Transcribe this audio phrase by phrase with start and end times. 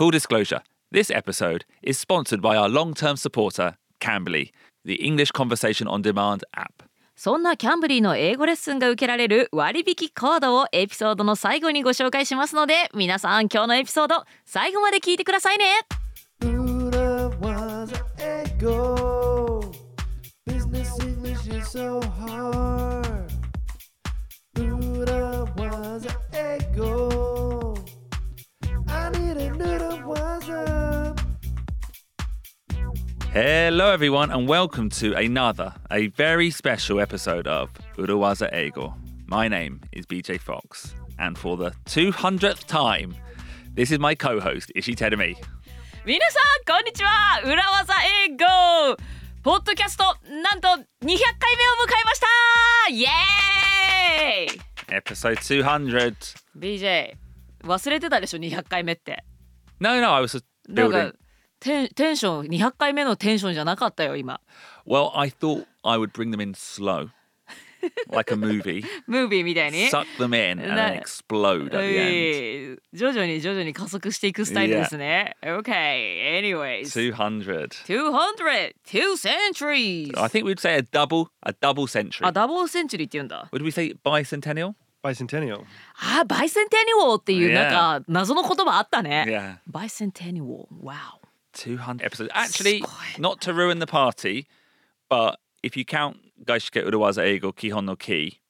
[0.00, 4.50] Full disclosure this episode is sponsored by our long term supporter, Cambly,
[4.82, 6.84] the English Conversation on Demand app.
[7.14, 15.66] そんなキャンブリーの英語レッスンが受けられる割引コードをエピソードの最後にご紹介しますので皆さん今日のエピソード最後まで聞いてくださいね.
[20.46, 23.09] Business English is so hard.
[33.31, 38.93] Hello, everyone, and welcome to another, a very special episode of Urawaza Ego.
[39.27, 43.15] My name is BJ Fox, and for the 200th time,
[43.73, 45.35] this is my co host, Ishi Terumi.
[46.05, 47.93] 皆さんこんにちは裏技
[48.27, 48.95] 英語
[49.41, 50.03] ポッドキャスト
[50.43, 52.27] なんと200回目を迎えました
[52.91, 54.61] イエーイ
[55.01, 56.15] Episode 200.
[56.55, 57.13] BJ
[57.63, 59.23] 忘れてたでしょ200回目って
[59.79, 61.13] No, no, I was なん building.
[61.60, 64.40] かテンテンション200回目のテンションじゃなかったよ今
[64.86, 67.10] Well, I thought I would bring them in slow,
[68.10, 71.80] like a movie, ムービーみたいに suck them in, and then explode at the end.
[71.80, 75.36] えー徐々に徐々に加速していくスタイルですね。
[75.42, 76.86] Okay, anyways.
[77.14, 77.68] 200.
[77.86, 80.10] 200, two centuries.
[80.18, 82.26] I think we'd say a double, a double century.
[82.26, 83.48] あ、ダブルセンチュリーって言うんだ。
[83.52, 84.74] Would we say bicentennial?
[85.02, 85.62] Bicentennial.
[86.20, 87.54] あ、バイセンテニオっていう Yeah.
[87.54, 89.24] なんか謎の言葉あったね。
[89.28, 89.56] Yeah.
[89.66, 90.68] バイセンテニオ。
[90.82, 91.19] Wow.
[91.52, 92.30] 200 episodes.
[92.34, 92.82] Actually,
[93.18, 94.46] not to ruin the party,
[95.08, 98.40] but if you count Gaishike Urawaza Eigo Kihon no Ki,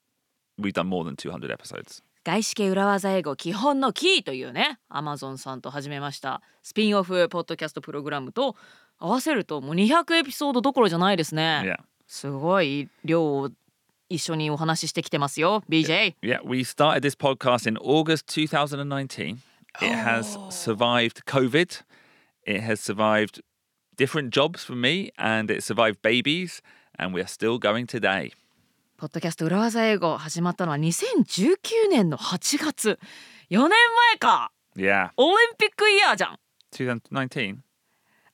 [0.58, 2.02] we've done more than 200 episodes.
[2.22, 8.56] 外資系裏技英語基本のキーというね、アマゾンさんと始めましたスピンオフポッドキャストプログラムと
[8.98, 11.62] 合わせるともう200エピソードどころじゃないですね。
[11.64, 11.82] Yeah.
[12.06, 13.50] すごい量を
[14.10, 19.38] 一緒にお話ししてきてますよ BJ Yeah, we started this podcast in August 2019.
[19.80, 21.82] It has survived COVID.
[22.46, 23.42] It has survived
[23.96, 26.60] different jobs for me and it survived babies
[26.98, 28.32] and we're still going today.
[28.96, 31.56] ポッドキャスト裏技英語始まったのは2019
[31.90, 32.98] 年の8月
[33.50, 35.10] 4年前か Yeah.
[35.16, 36.38] オリンピックイヤーじゃん
[36.72, 37.58] 2019.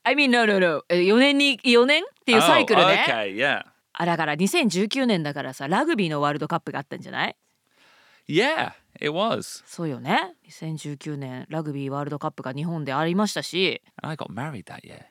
[0.04, 3.62] I mean no no no 4年に4年っていうサイクル Oh, ね、okay, yeah.
[3.92, 7.36] あだから2019年だからさラグビーのワールドカップがあったんじゃない
[8.28, 9.63] Yeah, it was.
[9.66, 15.06] そうよね2019年ラグビーワールドカップが日本でありましたし And I got married that year.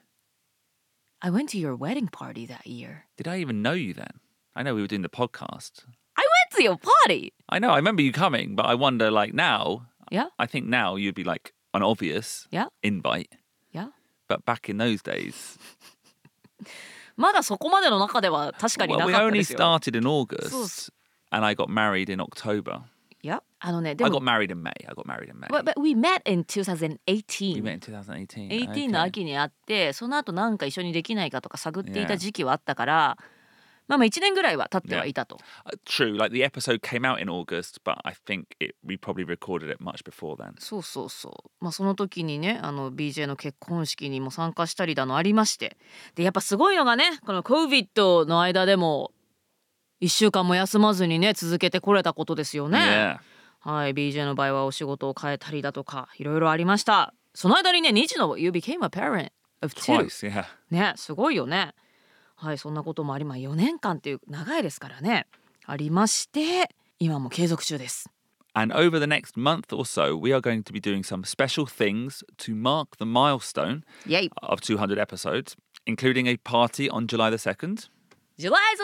[1.20, 4.20] I went to your wedding party that year Did I even know you then?
[4.54, 5.84] I know we were doing the podcast.
[6.16, 9.34] I went to your party I know, I remember you coming, but I wonder like
[9.34, 13.32] now, Yeah I think now you'd be like an obvious Yeah invite.
[13.72, 13.88] Yeah
[14.28, 15.58] But back in those days,
[17.16, 20.92] まだそこまでの中では確かに well, な we かった only ですよ started in August So-
[21.32, 22.80] and I got married in October.
[23.25, 24.69] いやあのねで I も got married in May.
[24.87, 25.47] I got married in May.
[25.47, 28.49] But, but we met in 2018 we met in 2018.
[28.49, 29.01] 18の Okay.
[29.01, 32.17] 秋に会ってその後なんか一緒にできないかとか探っていた Yeah.
[32.17, 33.17] 時期はあったから、
[33.87, 35.37] まあまあ1年ぐらいは経ってはいたと。
[35.65, 39.71] Uh, True, like the episode came out in August, but I think it, we probably recorded
[39.71, 40.53] it much before then.
[40.59, 41.51] そうそうそう。
[41.59, 45.77] まあその時にねあの BJ の結婚式にも参加したりだのありまして
[46.13, 49.11] でやっぱすごいのがねこの COVID の間でも
[50.01, 52.79] 1週間も休まずにね続けてこれたことですよね。
[52.79, 53.19] Yeah.
[53.59, 57.13] はい BJ の場合はお仕事を変えたりだとかいろいろありました。
[57.33, 60.45] その間にね2児の You became a parent of two Twice, yeah.
[60.71, 61.73] ねすごいよね
[62.35, 65.27] はいそんなこともありまあ4年間っていう長いですからね
[65.65, 66.69] ありまして
[66.99, 68.09] 今も継続中です
[68.57, 71.65] And over the next month or so, we are going to be doing some special
[71.65, 77.35] things to mark the milestone イェイ of 200 episodes, including a party on July the
[77.35, 77.89] 2nd.
[78.37, 78.83] July the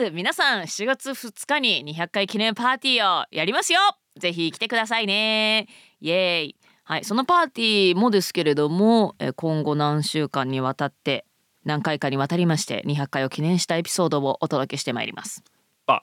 [0.00, 0.10] 2nd!
[0.10, 3.78] 皆さん7月2日に200回記念パーティーをやりますよ
[4.18, 5.68] ぜひ来てくださいね
[6.00, 11.24] イエーイはいそのパーティーもですけれどもえー今後何週間にわたって
[11.64, 15.44] 何回かにわたりまして200回を記念したエピソードをお届けしてまいります
[15.86, 16.00] But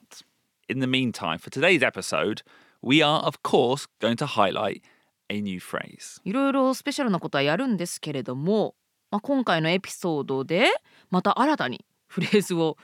[0.69, 2.43] in the meantime, for today's episode,
[2.81, 4.81] we are, of course, going to highlight
[5.29, 6.21] a new phrase.
[6.23, 8.75] いろいろスペシャルなことはやるんですけれども、
[9.11, 10.67] まあ、今回のエピソードで
[11.09, 11.83] また新たに
[12.13, 12.77] フレーズを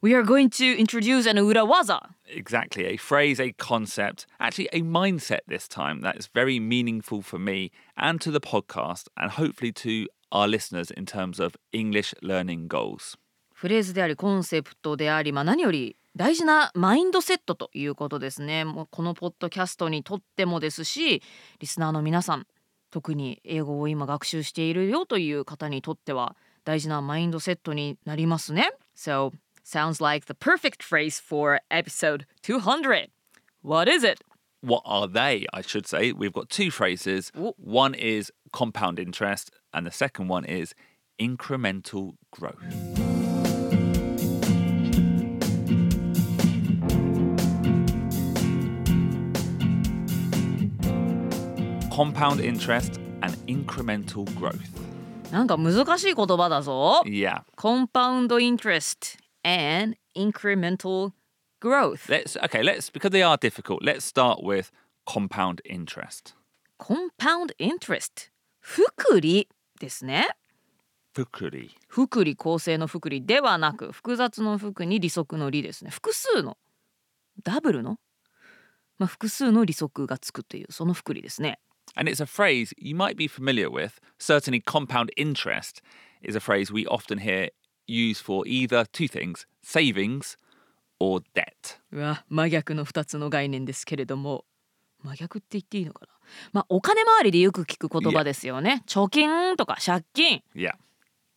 [0.00, 5.40] We are going to introduce an 裏技 Exactly, a phrase, a concept, actually a mindset
[5.48, 10.06] this time that is very meaningful for me and to the podcast, and hopefully to
[10.30, 13.18] our listeners in terms of English learning goals.
[13.52, 21.24] フレーズでありコンセプトであり、まあ、何より大事なマインドセットということですねもうこのポッドキャストにとってもですし
[21.58, 22.46] リスナーの皆さん
[22.92, 26.36] 特に英語を今学習しているよという方にとっては
[26.67, 29.31] 大事なマインドセットになりますね So
[29.63, 33.09] sounds like the perfect phrase for episode 200
[33.61, 34.19] What is it?
[34.61, 35.45] What are they?
[35.53, 36.13] I should say.
[36.13, 37.31] We've got two phrases.
[37.37, 37.53] Ooh.
[37.57, 40.73] One is compound interest, and the second one is
[41.19, 42.63] incremental growth.
[51.91, 54.86] Compound interest and incremental growth.
[55.30, 57.02] なんか難しい言葉だぞ。
[57.04, 57.42] Yeah.
[57.56, 61.12] Compound interest and incremental
[61.60, 62.08] growth.
[62.08, 64.70] Let's okay, let's because they are difficult, let's start with
[65.06, 66.34] compound interest.
[66.78, 68.30] Compound interest
[68.60, 69.48] 複利
[69.80, 70.28] ですね
[71.14, 71.70] Fukuri.
[71.88, 76.56] 複利構成の複利ではなく複雑の複に利息の利ですね複数の
[77.42, 77.98] ダブルの、
[78.98, 81.58] まあ、複数の利息がつくというその複利ですね
[81.97, 83.99] And it's a phrase you might be familiar with.
[84.17, 85.81] Certainly, compound interest
[86.23, 87.49] is a phrase we often hear
[87.85, 90.35] used for either two things savings
[90.99, 91.79] or debt.
[91.91, 94.45] うわ真逆の2つの概念ですけれども
[95.03, 96.13] 真逆って言っていいのかな
[96.53, 100.71] まあお金回りでよく聞く言葉ですよね貯金とか借金 Yeah.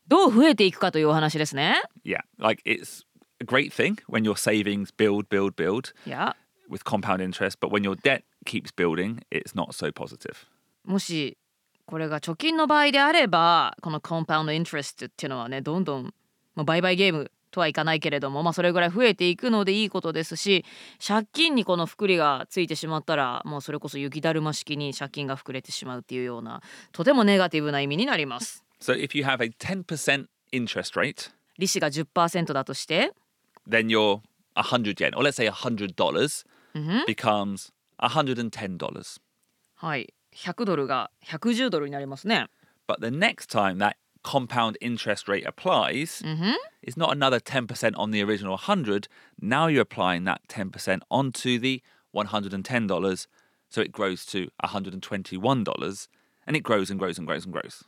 [0.08, 2.20] どう増えていくかというお話ですね Yeah.
[2.38, 3.02] Like it's
[3.40, 6.36] a great thing when your savings build, build, build いや
[6.70, 10.46] with compound interest, but when your debt keeps building, it's not so positive.
[10.85, 11.37] もし
[11.85, 16.13] これが貯金の場合であればこのコンパウンドイントレストっていうのはねどんどん、
[16.55, 20.65] まあ、売買ゲームとはいかないけれども、まあ、それぐらい増えていくのでいいことですし
[21.05, 26.61] 借金にこの複利がついてしまったらもうそれこそ雪だるま式に借金が膨れてしまうっていうような
[26.93, 28.63] とてもネガティブな意味になります。
[28.79, 33.11] So if you have a 10% interest rate, 利子が10%だとして
[33.69, 34.21] then your
[34.55, 36.45] 100 yen, or let's say $100, dollars
[37.05, 39.21] becomes $110.
[39.75, 42.47] はい100ドルが110ドルになりますね。
[42.87, 46.23] But the next time that compound interest rate applies,
[46.83, 49.07] it's not another 10% on the original 100.
[49.41, 51.81] Now you're applying that 10% onto the
[52.13, 53.27] $110.
[53.69, 56.07] So it grows to $121
[56.45, 57.85] and it grows and grows and grows and grows.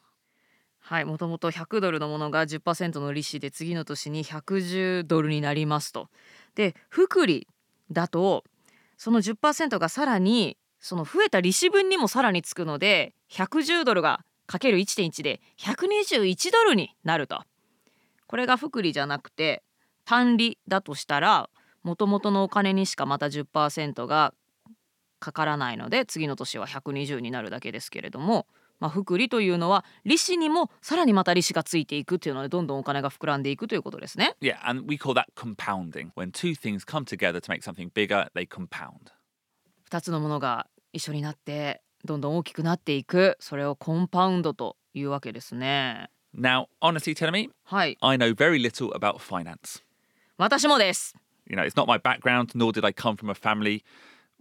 [0.80, 6.10] はい、もともと100ドルのものが10%の利子で次の年に110ドルになりますと。
[6.56, 7.48] で、複利
[7.90, 8.44] だと
[8.98, 17.42] その10%がさらにその増えた利子分にもさらにつくので110ドルがかける1.1で121ドルになると。
[18.28, 19.64] これが複利じゃなくて
[20.04, 21.50] 単利だとしたら
[21.84, 24.34] もともとのお金にしかまた10%が
[25.20, 28.46] かからないので次の年は120になるだけですけれども、
[28.82, 34.36] まあ、複利というのは利子にもさらにまた利子がついていくっていうのでどんどんお金が膨らんでいくということですね。
[34.42, 36.12] Yeah, and we call that compounding.
[36.16, 39.14] When two things come together to make something bigger, they compound.
[39.90, 46.10] 2つのものが一緒になってどんどん大きくなっていくそれをコンパウンドというわけですね。
[46.36, 49.84] Now, honestly, tell me, はい、I know very little about finance.
[50.38, 51.16] 私もです。
[51.50, 53.84] You know, it's not my background, nor did I come from a family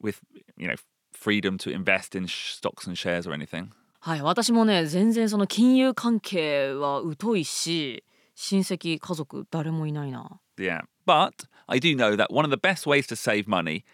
[0.01, 0.21] with,
[0.57, 0.77] you know,
[1.13, 3.69] freedom to invest in sh- stocks and shares or anything.
[4.01, 8.05] はい、私もね全然その金融関係は疎いし
[8.35, 10.41] 親戚家族誰もいないな。
[10.59, 10.83] Yeah.
[11.07, 13.85] But I do know that one of the best ways to save money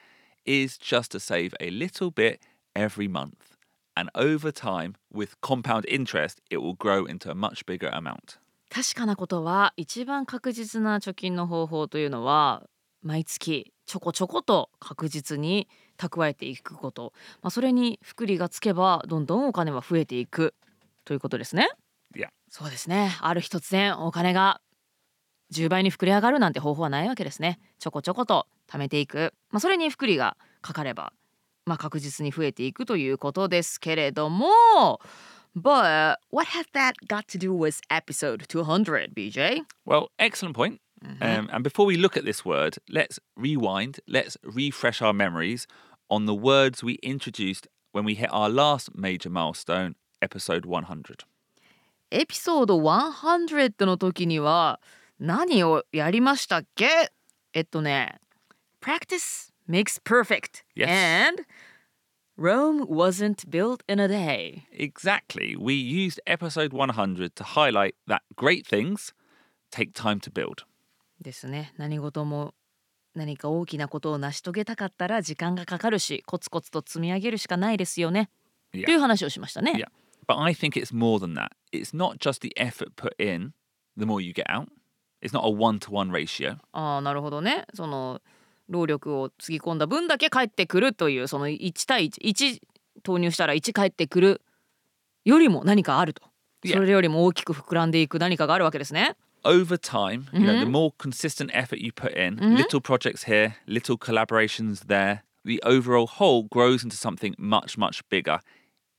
[0.48, 2.40] is just to save a little bit
[2.74, 3.56] every month.
[3.94, 8.38] And over time, with compound interest, it will grow into a much bigger amount.
[8.70, 12.64] 確かなことは一番確実な貯金の方法というのは
[13.02, 20.54] 毎月ちょこちょこと確実に蓄えていくこと、まあ、それに複利がつけばどんどんお金は増えていく
[21.06, 21.68] ということですね。
[22.50, 24.60] そうですねある日突然お金が
[25.52, 27.58] 10倍に膨れ上がるなんて方法はないわけですね。
[27.78, 31.12] ちょこちょこと貯めていく、まあ、それに複利がかかれば、
[31.66, 35.00] まあ、確実に増えていくということですけれども
[35.56, 39.64] But what has that got to do with episode 200, BJ?
[39.84, 40.80] Well, excellent point.
[41.20, 45.66] Um, and before we look at this word, let's rewind, let's refresh our memories
[46.10, 51.24] on the words we introduced when we hit our last major milestone, episode 100.
[52.10, 54.80] エピソード100の時には
[55.20, 57.12] 何をやりましたっけ
[57.52, 58.18] えっとね
[58.80, 60.88] Practice makes perfect Yes.
[60.88, 61.44] and
[62.36, 65.56] Rome wasn't built in a day Exactly.
[65.58, 69.12] We used episode 100 to highlight that great things
[69.70, 70.64] take time to build.
[71.20, 72.54] ですね何事も
[73.14, 78.30] 何か大きなことを成し遂げたかったら時間がかかるしコツコツと積み上げるしかないですよね、
[78.72, 78.84] Yeah.
[78.84, 79.88] という話をしましたね、Yeah.
[80.28, 81.48] But I think it's more than that.
[81.72, 83.52] It's not just the effort put in,
[83.98, 84.68] the more you get out.
[85.20, 86.58] It's not a one to one ratio.
[86.72, 88.20] ああなるほどねその
[88.68, 92.60] 労力をつぎ込んだ分だけ返ってくるというその1対11
[93.02, 94.42] 投入したら1返ってくる
[95.24, 96.22] よりも何かあると.
[96.66, 103.96] それよりも大きく膨らんでいく何かがあるわけですね Over time, you know, the more consistent effort you put in, little projects here, little
[103.96, 108.40] collaborations there, the overall whole grows into something much, much bigger.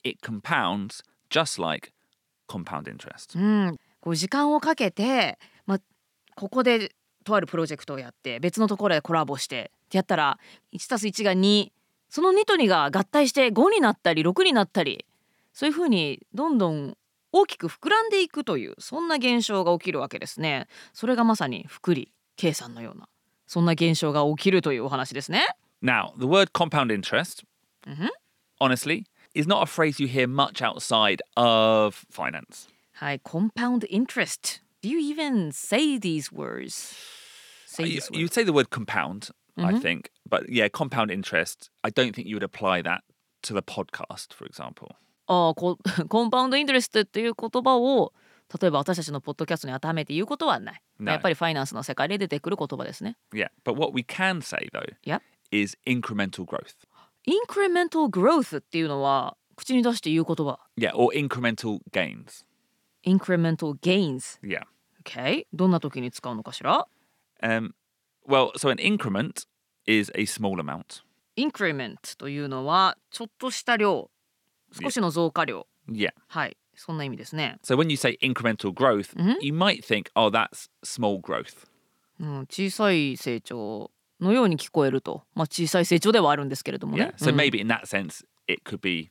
[0.02, 1.92] It compounds just like
[2.48, 3.38] compound interest.
[3.38, 5.80] うん、こう時間をかけて、まあ、
[6.34, 6.92] ここで
[7.24, 10.38] とあるプロジェクトをやって別のところでコラボしてってやったら
[10.72, 11.70] 1+1 が2
[12.08, 15.04] その2と2が合体して5になったり6になったり
[15.52, 16.96] そういうふうにどんどん
[17.32, 20.66] 大きく膨らんでいくというそんな現象が起きるわけですね。
[20.92, 23.08] それがまさに複利計算のような
[23.46, 25.46] そんな現象が起きるというお話ですね。
[25.82, 27.44] Now, the word compound interest,
[27.86, 28.08] Mhm.
[28.60, 32.68] honestly, is not a phrase you hear much outside of finance.
[32.92, 34.60] はい、compound interest.
[34.82, 36.94] Do you even say these words?
[37.66, 38.22] Say You, these words.
[38.22, 41.70] would say the word compound, I think, but yeah, compound interest.
[41.84, 43.02] I don't think you would apply that
[43.42, 44.88] to the podcast, for example.
[45.26, 48.12] ああココンパウンドイントレストっていう言葉を
[48.60, 50.82] 例えば私たちのポッドキャストに当てはめて言うことはない。
[50.98, 53.16] ないやっぱりファイナンスの世界で出てくる言葉ですね。
[53.32, 55.20] Yeah, but what we can say though Yep.
[55.52, 56.74] is incremental growth.
[57.28, 60.58] Incremental growth っていうのは口に出して言う言葉。
[60.76, 62.44] Yeah, or incremental gains.
[63.04, 64.38] Incremental gains。
[64.42, 64.64] Yeah.
[65.04, 65.46] Okay?
[65.52, 66.86] どんな時に使うのかしら
[67.42, 67.70] Um,
[68.28, 69.46] well, so an increment
[69.86, 71.02] is a small amount.
[71.36, 74.10] ?Increment というのはちょっとした量。
[74.72, 75.66] 少しの増加量。
[75.88, 76.12] Yeah.
[76.28, 76.56] はい。
[76.76, 77.58] そんな意味ですね。
[77.62, 81.66] So when you say incremental growth, you might think, oh, that's small growth.
[82.20, 83.90] うん、小さい成長
[84.20, 85.24] のように聞こえると。
[85.34, 87.06] まあ小さい成長ではあるんですけれども Yeah.
[87.06, 87.14] ね。
[87.16, 89.10] So うん maybe in that sense, it could be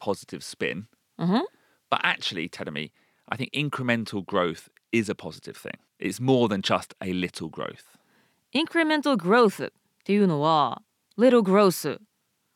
[0.00, 0.84] positive spin.
[1.18, 1.46] うんふん
[1.90, 2.90] But actually, Tedemi,
[3.29, 5.77] I think incremental growth is a positive thing.
[5.99, 7.97] It's more than just a little growth.
[8.53, 9.71] incremental growth っ
[10.03, 10.81] ていうのは
[11.17, 11.99] little growth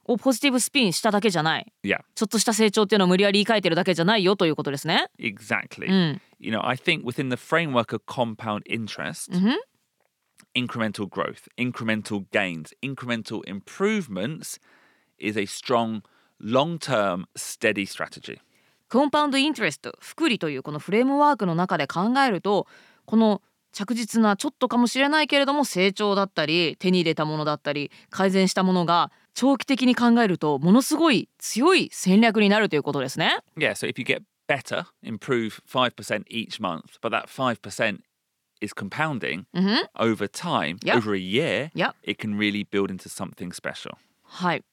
[0.05, 1.74] をポジティブスピンしただけじゃない。
[1.84, 5.08] Yeah, ちょっとした成長っていうのを無理やり言い換えてるだけじゃないよということですね。
[5.20, 5.88] exactly.
[5.88, 6.22] うん。
[6.39, 9.31] You know, I think within the framework of compound interest,
[10.55, 14.60] incremental growth, incremental gains, incremental improvements
[15.20, 16.01] is a strong,
[16.39, 18.39] long term, steady strategy.
[18.90, 22.66] コンパウンドイントレスト、複利というこのフレームワークの中で考えると、
[23.05, 33.37] この着実なちょっとかもしれないけれども成長だったり手に入れたものだったり改善したものが長期的に考えるとものすごい強い戦略になるということですね。
[33.59, 37.99] Yeah, so if you get better, improve 5% each month, but that 5%
[38.62, 39.45] is compounding
[39.99, 40.97] over time, Yeah.
[40.97, 41.93] over a year, Yeah.
[42.02, 43.97] it can really build into something special.
[44.23, 44.64] はい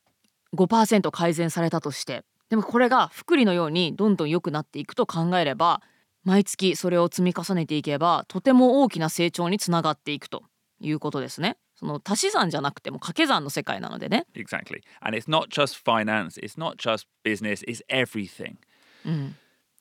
[0.55, 5.81] 5%改善されたとしてでもこれが複利のようにどんどん良くなっていくと考えれば
[6.24, 10.43] 毎月それを積み重ねていけばとても大きな成長につながっていくと
[10.79, 11.57] いうことですね。
[11.74, 14.27] その足し算じゃなくても掛け算の世界なのでね。
[14.36, 14.83] Exactly.
[15.01, 18.57] And it's not just finance, it's not just business, it's everything.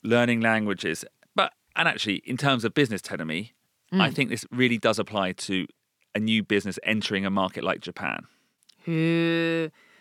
[0.02, 1.04] Learning languages.
[1.36, 3.50] But, and actually, in terms of business telemi,
[3.92, 5.66] I think this really does apply to
[6.14, 8.28] a new business entering a market like Japan.
[8.86, 9.91] へえ。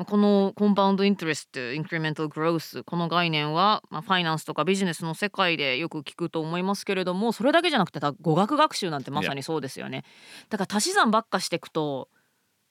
[0.00, 10.04] まあこのコンパウンドイントレスト、インクリメンタルグロース、この概念は、まあ、ファイナンスとかビジネスの世界でよく聞くと思いますけれども、それだけじゃなくて、た語学学習なんてまさにそうですよね。
[10.48, 12.08] だから足し算ばっかしていくと、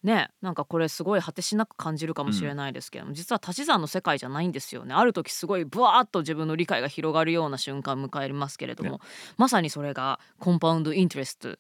[0.02, 4.96] ね、なんかこれすごい果てしなく感じるかもしれないですけども、実は足し算の世界じゃないんですよね。
[4.96, 9.02] ある時すごいブワーッと自分の理解が広がるような瞬間を迎えますけれども、
[9.38, 11.58] まさにそれがコンパウンドイントレスト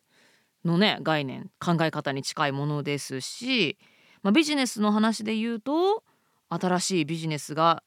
[0.65, 3.77] のね概念考え方に近いものですし、
[4.23, 6.03] まあ、ビジネスの話で言うと
[6.49, 7.83] 新しいビジネスが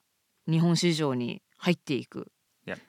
[0.48, 2.30] 日本市場に入っていく.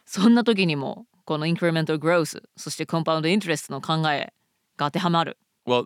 [0.06, 4.34] そんな時にもこのインクリメンタルグロースそしてコンパウンドイントレストの考え
[4.78, 5.86] が当てはまる、Well,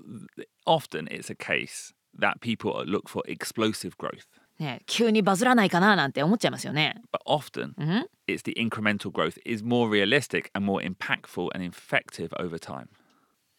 [0.65, 4.25] often it's a case that people look for explosive growth,
[4.59, 7.01] ね、急にバズらないかななんて思っちゃいますよね。
[7.11, 12.87] but often うん、it's the incremental growth is more realistic and more impactful and effective over time.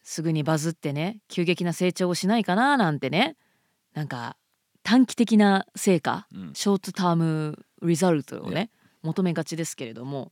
[0.03, 3.35] すぐにバズってね急激な成長をしないかななんてね
[3.93, 4.37] なんか
[4.83, 8.71] 短期的な成果、ショートタームリザルトをね、
[9.03, 10.31] 求めがちですけれども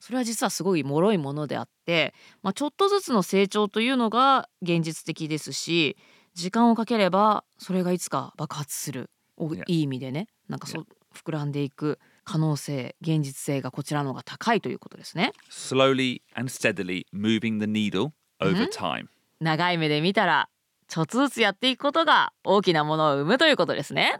[0.00, 5.96] それは実はすごい脆いものであって、まあ、ちょっとずつの成長というのが現実的ですし
[6.34, 15.32] 時間をかければそれがいつか爆発するおい.い意味でねなんかそう膨らんでいく可能性現実性がこちらの方が高いということですね。
[15.50, 19.06] Slowly and steadily moving the needle over time.
[19.40, 20.48] 長い目で見たら
[20.88, 24.18] ちょっとずつやっていくことが大きなものを生むということですね。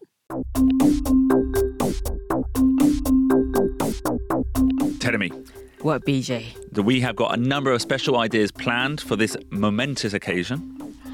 [5.01, 5.33] Tell me,
[5.83, 6.55] What BJ?
[6.85, 10.61] we have got a number of special ideas planned for this momentous occasion,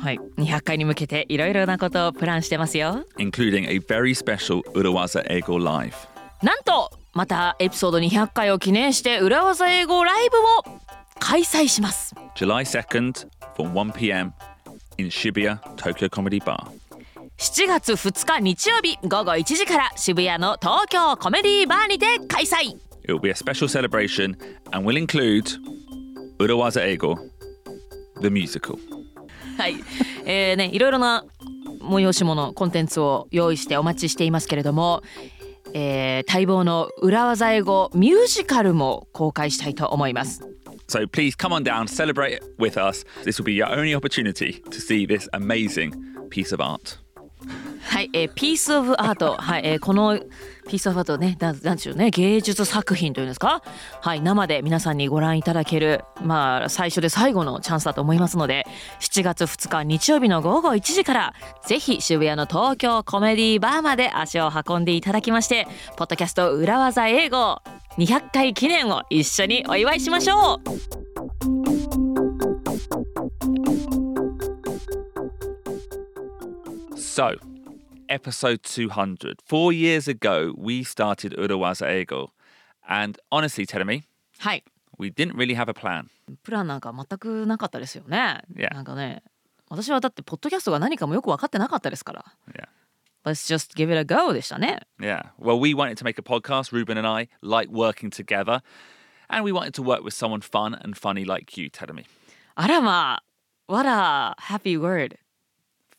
[0.02, 3.06] はい、200回に向けていろいろなことをプランしてますよ。
[3.18, 5.94] including a very special Urawaza Ego Live.
[6.42, 10.36] なんとまたエピソード200回を記念して裏技英語ライブ
[10.70, 10.80] を
[11.20, 12.12] 開催します。
[12.34, 14.32] July 2nd from 1 p.m.
[14.98, 16.70] in Shibuya Tokyo Comedy Bar.
[17.38, 24.36] 7月2日日曜日午後1時から渋谷の東京コメディーバーにて開催 It will be a special celebration
[24.72, 25.44] and will include
[26.38, 27.16] Urawaza Ego,
[28.20, 28.78] the musical.
[29.58, 29.76] はい、
[30.24, 31.24] えーねいろいろな
[31.82, 35.02] 催し物コンテンツを用意してお待ちしていますけれども、
[35.74, 40.42] えー待望の裏技英語ミュージカルも公開したいと思います。
[40.94, 43.04] So please come on down, celebrate with us.
[43.24, 45.92] This will be your only opportunity to see this amazing
[46.30, 46.98] piece of art.
[47.82, 50.16] はい、えー、ピースオブアート、はい、えーこの
[50.68, 53.64] ピースオブアートね、ななんでしょうね、芸術作品というんですか、
[54.02, 58.64] はい、生で皆さんにご覧いただける、まあ最初で最後のチャンスだと思いますので、
[59.00, 61.34] 7月2日日曜日の午後1時から
[61.66, 67.60] ぜひ渋谷の東京コメディバーまで足を運んでいただきまして、ポッドキャスト裏技英語
[67.96, 70.60] 200回記念を一緒にお祝いしましょう。
[76.96, 77.38] So,
[78.08, 79.36] episode 200.
[79.46, 82.30] Four years ago, we started Urawaza Ego.
[82.88, 84.02] And honestly, Teremi,
[84.38, 84.64] はい。
[84.98, 86.06] we didn't really have a plan.
[86.42, 88.42] プランなんか全くなかったですよね。
[88.56, 88.74] Yeah.
[88.74, 89.22] なんかね、
[89.68, 92.24] 私はだってポッドキャストが何かもよく分かってなかったですから。
[92.52, 92.66] Yeah.
[93.24, 94.80] Let's just give it a go でしたね。
[95.00, 95.30] Yeah.
[95.38, 98.62] Well, we wanted to make a podcast, Ruben and I, like working together.
[99.28, 102.04] And we wanted to work with someone fun and funny like you, Teremi.
[102.54, 103.24] あらまあ、
[103.66, 105.16] What a happy word.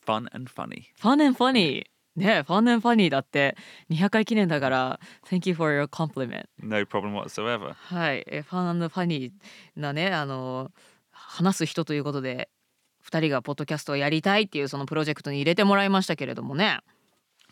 [0.05, 0.83] Fun and funny.
[1.01, 1.85] Fun and funny.
[2.15, 3.57] ね、Fun and funny だって
[3.89, 6.45] 200回記念だから、Thank you for your compliment.
[6.61, 7.73] No problem whatsoever.
[7.73, 9.31] はい、え Fun and funny
[9.75, 10.71] なね、あの、
[11.11, 12.49] 話す人ということで、
[13.03, 16.79] 2人がポッドキャストをやりたいっていうそのプロジェクトに入れてもらいましたけれどもね。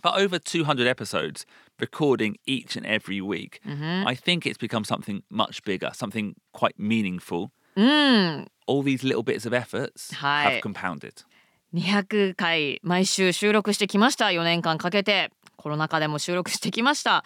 [0.03, 1.45] For over 200 episodes,
[1.79, 7.51] recording each and every week, I think it's become something much bigger, something quite meaningful.
[7.77, 11.23] うん、All these little bits of efforts have compounded.
[11.73, 17.23] 200回毎週収録してきました4年間かけてコロナ禍でも収録してきました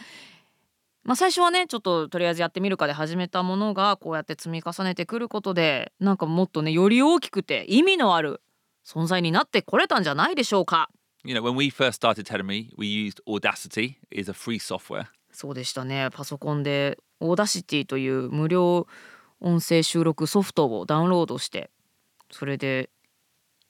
[1.04, 8.42] まあ最初はねちょっととりあえずやってみるかで始めたものがこうやって積み重ねてくることでなんかもっとねより大きくて意味のある
[8.86, 10.90] 存在になってこれたんじゃないでしょうか
[11.24, 15.08] You know, when we first started Telemi, we used Audacity, is a free software.
[15.32, 18.88] そうでしたねパソコンで Audacity という無料
[19.40, 21.70] 音声収録ソフトをダウンロードして
[22.32, 22.90] それで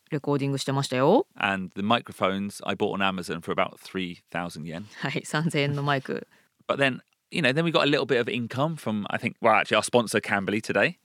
[0.09, 4.85] レコーディングしてましたよ And the microphones I bought on Amazon for about 3,000 yen.
[4.99, 6.27] はい3000円のマイク
[6.67, 6.99] But then,
[7.31, 9.77] you know, then we got a little bit of income from, I think, well, actually,
[9.77, 10.95] our sponsor, Camberley, today.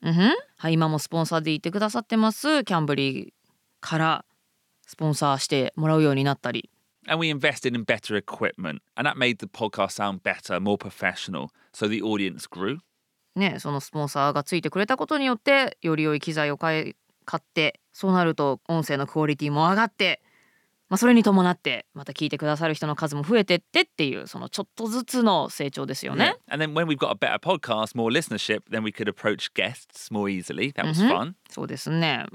[0.58, 3.32] はい、今もスポンサーでいてくださってますキャンブリー
[3.80, 4.24] から
[4.92, 6.68] スポンサーしてもらうようになったり
[7.08, 8.80] And we invested in better equipment.
[8.94, 11.48] And that made the podcast sound better, more professional.
[11.72, 12.78] So the audience grew.
[13.34, 20.20] ねそのスポンサーがついてくれたことによってより良い機材を買い買ってそうなると音声のクオリティも上がって、
[20.90, 26.36] まあ、それに伴ってまた聞いてくださる人の数も増えてってっていうそのちょっとずつの成長ですよね。
[26.48, 30.28] And then when we've got a better podcast, more listenership, then we could approach guests more
[30.28, 30.72] easily.
[30.74, 31.34] That was fun.
[31.48, 32.26] そうですね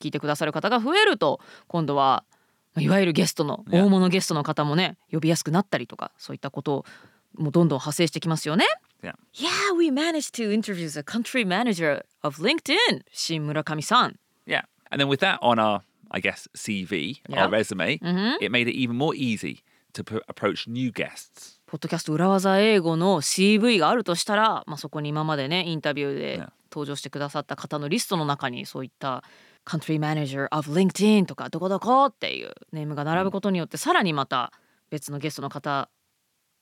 [0.00, 2.24] 聞いてくださる方が増えると今度は
[2.74, 3.84] まあいわゆるゲストの Yeah.
[3.84, 6.84] 大物ゲストの方もね呼びやすくなったりとかそういったこと
[7.38, 8.64] もどんどん派生してきますよね。
[9.02, 9.14] Yeah.
[9.34, 14.16] Yeah, we managed to interview the country manager of LinkedIn, 新村上さん。
[14.46, 14.64] Yeah.
[14.90, 17.44] And then with that on our, I guess, CV, Yeah.
[17.46, 17.98] our resume,
[18.40, 19.62] it made it even more easy
[19.94, 21.60] to p- approach new guests.
[21.66, 26.50] ポッドキャスト裏技英語の CV があるとしたら、まあ、そこに今までねインタビューで Yeah.
[26.72, 29.22] 登場してくださった方のリストの中にそういった
[29.70, 34.52] Country Manager of LinkedIn とかどこどこっていうネームが並ぶことによってさらにまた
[34.90, 35.88] 別のゲストの方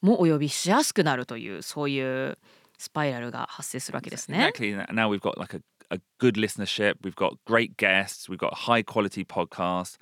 [0.02, 2.36] もお呼びしやすくなるというそういう
[2.76, 4.52] スパイラルが発生するわけですね。
[4.54, 4.76] Exactly.
[4.92, 6.96] Now we've got like a, a good listenership.
[7.02, 8.28] We've got great guests.
[8.28, 9.96] We've got high quality podcasts.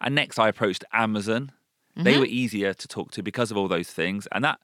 [0.00, 1.50] And next, I approached Amazon.
[1.94, 4.26] They were easier to talk to because of all those things.
[4.32, 4.58] And that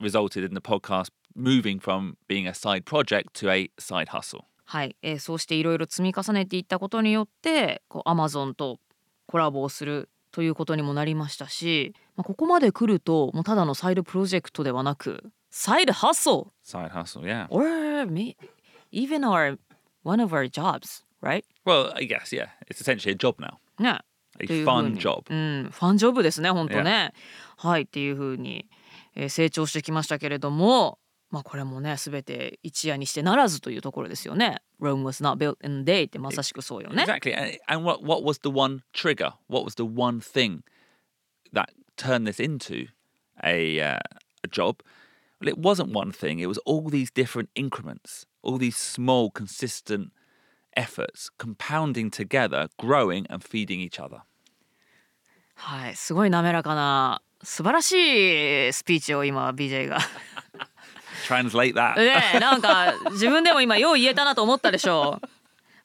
[0.00, 4.48] resulted in the podcast moving from being a side project to a side hustle.
[4.64, 8.78] はい、えーそうしていろいろ積み重ねていったことによってこう Amazon と
[9.26, 17.46] コラボをするということにもなりましたし、まあ、ここまで来るともうただのサイドプロジェクトではなくサイドハッソ Side hustle, yeah.
[17.50, 18.36] or may-
[18.90, 19.58] even our
[20.02, 21.44] one of our jobs right?
[21.64, 22.48] Well, I guess, yeah.
[22.68, 24.00] It's essentially a job now, ね
[24.40, 25.22] a っていうふう fun に job.
[25.30, 27.12] うん、ファンジョブですね本当ね。
[27.56, 28.66] はいっていうふうに、
[29.14, 30.98] えー成長してきましたけれども
[31.34, 34.62] まあこれもね全て一夜にしてならずというところですよね。
[34.80, 37.02] Rome was not built in a day ってまさしくそうよね。
[37.02, 37.34] Exactly.
[37.36, 39.32] And, and what, what was the one trigger?
[39.48, 40.60] What was the one thing
[41.52, 42.86] that turned this into
[43.42, 43.98] a, uh,
[44.44, 44.76] a job?
[45.40, 50.12] Well, it wasn't one thing, it was all these different increments, all these small, consistent
[50.76, 54.22] efforts compounding together, growing and feeding each other.
[55.56, 59.98] はい、すごい滑らかな素晴らしいスピーチを今 BJ が
[61.24, 61.96] Translate that.
[61.96, 65.26] ねなんか自分でも今よう言えたなと思ったでしょう。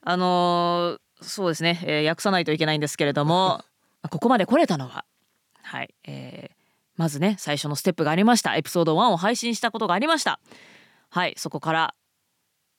[0.02, 3.64] あのーそうですね、えー訳さないといけないんですけれども。
[4.10, 5.04] ここまで来れたのは。
[5.62, 6.60] はい、えー
[6.96, 8.56] まずね最初のステップがありました。
[8.56, 10.40] エピソード1を配信したことがありました。
[11.08, 11.34] はい。
[11.36, 11.94] そこから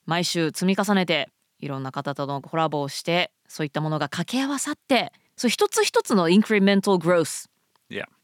[0.05, 7.49] 毎週積み重ねていろんな方とのコラボをしてそういったものが掛け合わさってそう一つ一つのインクリメンタルグロース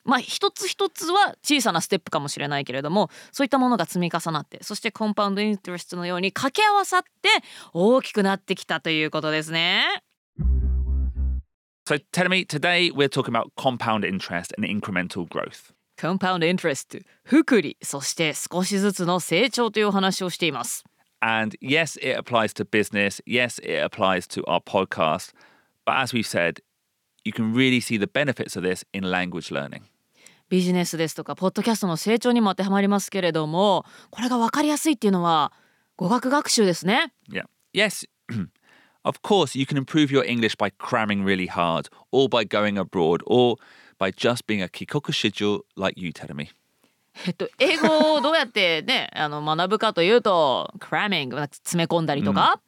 [0.08, 7.30] まあ一つ一つは小さなステップかもしれないけれどもそういったものが積み重なってそしてコンパウンドイントレストのように掛け合わさって
[7.74, 9.84] 大きくなってきたということですね。
[11.86, 15.74] So, Telemi, today we're talking about compound interest and incremental growth.
[16.00, 20.84] コンパウンドイントレスト福利そして少しずつの成長というお話をしています。
[21.20, 23.22] And yes, it applies to business.
[23.26, 25.34] Yes, it applies to our podcast.
[25.86, 26.62] But as we've said,
[27.24, 29.84] you can really see the benefits of this in language learning.
[30.50, 35.52] ビジネスですとかポッドキャストの成長にも当てはまりますけれどもこれが分かりやすいっていうのは
[35.98, 37.14] 語学学習ですね。
[37.30, 37.46] Yeah.
[37.74, 38.06] Yes,
[39.04, 43.22] of course, you can improve your English by cramming really hard, or by going abroad,
[43.26, 43.58] or
[44.00, 46.50] by just being a kikoku shijo like you, Telemi.
[47.26, 52.62] えっと、英語をどうやってね あの学ぶかというとクラミング詰め込んだりとか、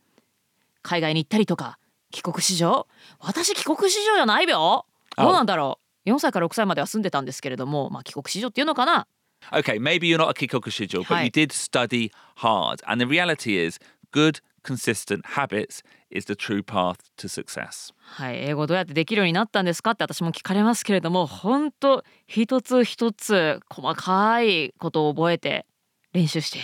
[0.82, 1.78] 海外に行ったりとか
[2.12, 2.88] 帰国子女
[3.20, 4.86] 私帰国子女じゃないよ
[5.18, 5.89] どうなんだろう？
[6.06, 9.08] 4歳から6歳までは住んでたんですけれども、まあ、帰国子女っていうのかな
[9.54, 12.82] Okay, maybe you're not a kikoku shijo, but you did study hard.
[12.86, 13.80] And the reality is,
[14.12, 17.94] good, consistent habits is the true path to success.
[18.00, 25.66] はい英語どうやってできるようになったんですかって私も聞かれますけれども本当一つ一つ細かいことを覚えて
[26.14, 26.64] 練習してっ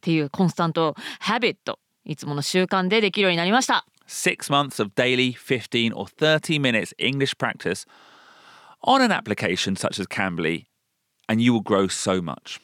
[0.00, 7.86] ていうコンスタントハビットいつもの習慣でできるようになりました Six months of daily 15 or 30 minutes English practice
[8.83, 10.65] on an application such as Cambly,
[11.27, 12.59] and you will grow so much.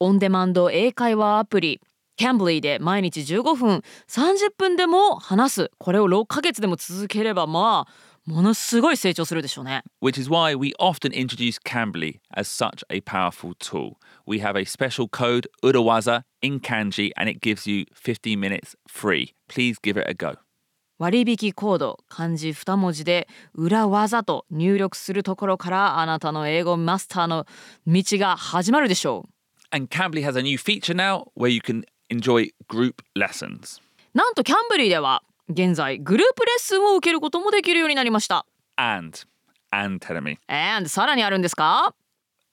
[0.00, 1.80] オンデマンド英会話アプリ
[2.16, 7.92] キャンブリーで毎日15分30分でも話すこれを6ヶ月でも続ければまあ
[8.28, 13.96] ものすごい成長するでしょうね which is why we often introduce Cambly as such a powerful tool.
[14.26, 19.32] We have a special code Urawaza in kanji and it gives you 15 minutes free.
[19.48, 20.34] Please give it a go.
[20.99, 27.45] 割引コード漢字2文字で裏技と入力するところからあなたの英語マスターの
[27.87, 29.25] 道が始まるでしょ
[29.71, 33.81] And Cambly has a new feature now where you can enjoy group lessons.
[34.13, 39.17] うなんとキャンブリーでは現在グループレッスンを受けることもできるようになりました And,
[39.71, 41.95] and telling me, And さらにあるんですか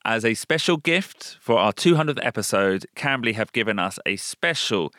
[0.04, 4.92] as a special gift for our 200th episode, Cambly have given us a special,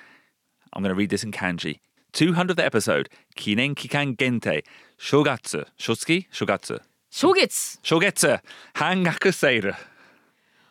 [0.74, 1.80] I'm going to read this in kanji,
[2.14, 4.64] 200th episode, Kinen Kikan Gente,
[5.00, 6.82] Shogatsu, Shotsuki, Shogatsu.
[7.12, 8.40] 初月初月
[8.74, 9.76] 半額セール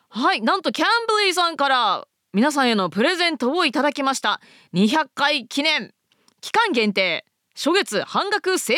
[0.09, 4.41] はいなんとキャンブリーさんから皆さんへのプレゼントをいただきました
[4.73, 5.93] 200回記念
[6.41, 7.25] 期間限定
[7.55, 8.77] 初月半額セー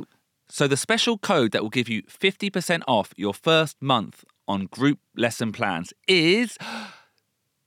[0.00, 0.08] ル
[0.50, 4.98] So the special code that will give you 50% off your first month on group
[5.16, 6.58] lesson plans is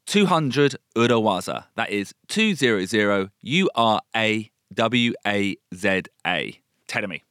[0.07, 1.65] 200 Urawaza.
[1.75, 6.61] That is 200 U R A W A Z A.
[6.87, 7.23] Tell me.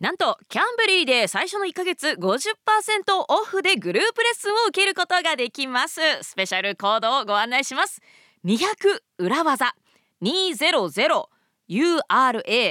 [0.00, 2.24] なんとキャンブリーで最初の1ヶ月50%
[3.28, 8.02] オフでグループレッスンを受けることができますスペシャルコードをご案内します
[8.44, 8.58] 200
[9.18, 9.72] 裏技
[10.20, 11.24] 200
[11.70, 12.64] URAWAZA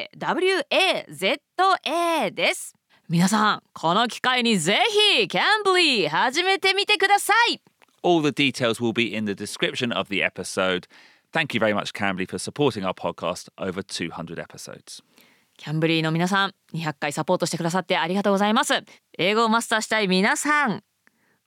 [2.35, 2.75] です
[3.09, 4.77] 皆さんこの機会にぜ
[5.17, 7.61] ひキャンブリー始めてみてください
[8.03, 10.87] All the details will be in the description of the episode.
[11.31, 15.01] Thank you very much, Cambly, for supporting our podcast over 200 episodes.
[15.55, 18.73] キャンブリーの皆さん200回サポートしてくださってありがとうございます
[19.19, 20.83] 英語をマスターしたい皆さん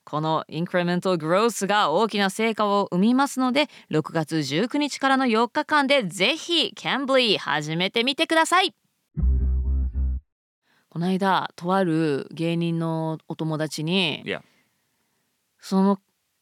[0.05, 8.73] このインクリメントグロースが大きな成果を生みますので6月19日からの4日間でぜひキャンブリー始めてみてください
[10.89, 14.23] この間とある芸人のお友達に.
[15.59, 15.99] その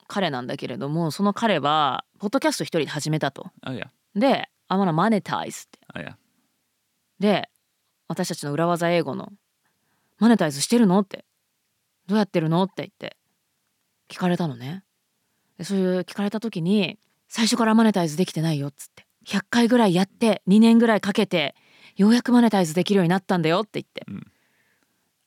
[0.08, 3.88] 彼なんだけれどもその彼はポッドキャスト一人で始めたと Oh, yeah.
[4.15, 6.15] で「I wanna monetize」って Oh, yeah.
[7.20, 7.50] で
[8.08, 9.32] 私たちの裏技英語の
[10.20, 11.26] 「マネタイズしてるの?」って
[12.08, 13.18] 「どうやってるの?」って言って
[14.10, 14.84] 聞かれたのね
[15.58, 21.56] でそういう聞かれた時に最初からマネタイズできてないよっつって100回ぐらいやって2年ぐらいかけて
[21.96, 24.06] ようやくマネタイズできるようになったんだよって言って、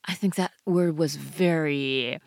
[0.03, 2.19] I think that word was very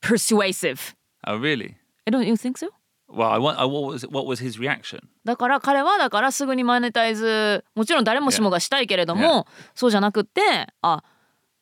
[0.00, 0.96] persuasive
[1.28, 1.76] Oh, really?
[2.10, 2.70] don't you think so?
[3.10, 3.58] Well, I want.
[3.58, 5.00] I, what was what was his reaction?
[5.24, 10.40] だから彼はだからすぐにマネタイズもちろん誰もしもがしたいけれども、そうじゃなくって
[10.82, 11.02] あ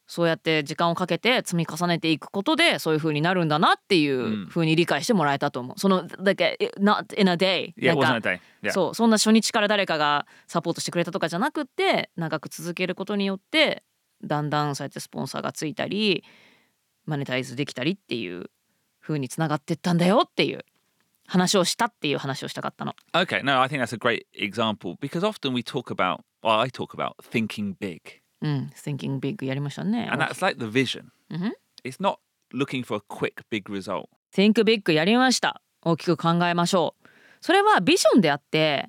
[0.06, 5.80] そうやって時間をかけて積み重ねていくことでそういう風になるんだなっていう風に理解してもらえたと思う。
[5.80, 8.40] そのだけ not in a day Yeah, it wasn't か a day.
[8.62, 8.72] Yeah.
[8.72, 13.82] そうそんな初日から誰かがサポートしてくれたとかじゃなくって長く続けることによって
[14.24, 16.24] だんだんそうやってスポンサーがついたり
[17.04, 18.50] マネタイズできたりっていう
[19.06, 20.64] 風につながってったんだよっていう
[21.26, 22.94] 話をしたっていう話をしたかったの。
[23.12, 26.94] Okay, no, I think that's a great example because often we talk about, well, I talk
[26.94, 28.00] about thinking big,
[28.42, 30.08] うん、Thinking Big やりましたね。
[30.10, 31.06] and that's like the vision.
[31.30, 31.52] Mhm.
[31.84, 32.18] It's not
[32.52, 34.08] looking for a quick, big result.
[34.34, 35.60] Think Big やりました。
[35.82, 37.08] 大きく考えましょう。
[37.40, 38.88] それはビジョンであって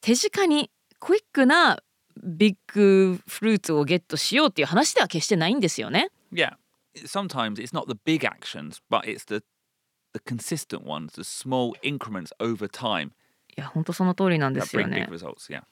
[0.00, 1.82] 手近にクイックな
[2.22, 6.08] ビッグフルーツをゲットしようっていう話では決してないんですよね。
[6.32, 6.54] Yeah,
[7.05, 9.43] sometimes it's not the big actions, but it's the
[10.13, 13.11] the consistent ones, the small increments over time
[13.55, 15.51] いや本当その通りなんで that すよ bring ね big。results.
[15.53, 15.63] Yeah.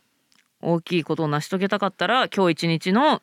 [0.61, 3.21] 大きいことを成し遂げたかったら今日一日の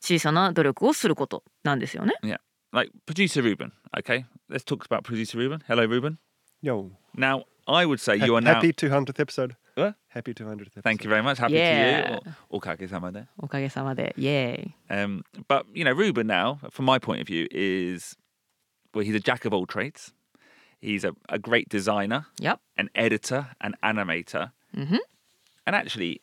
[0.00, 2.14] 小さな努力をすることなんですよね。
[2.22, 2.38] Yeah.
[2.72, 3.72] Like producer Ruben.
[3.96, 5.60] Okay, let's talk about producer Ruben.
[5.66, 6.18] Hello, Ruben.
[6.62, 6.90] Yo.
[7.16, 8.54] Now, I would say Ha- you are now.
[8.54, 9.56] happy 200th episode.
[9.81, 9.95] Good.
[10.09, 10.83] Happy 200th episode.
[10.83, 11.39] Thank you very much.
[11.39, 12.19] Happy yeah.
[12.19, 12.59] to you.
[12.59, 13.27] Okage sama de.
[13.41, 14.13] Okage de.
[14.15, 14.75] Yay.
[14.91, 18.15] Um, but, you know, Ruben now, from my point of view, is,
[18.93, 20.13] well, he's a jack of all trades.
[20.79, 22.27] He's a, a great designer.
[22.39, 22.59] Yep.
[22.77, 24.51] An editor, an animator.
[24.75, 24.97] Mm-hmm.
[25.65, 26.21] And actually,